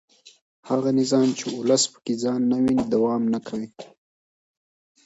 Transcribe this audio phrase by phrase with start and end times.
[0.69, 3.69] هغه نظام چې ولس پکې ځان نه ویني دوام نه کوي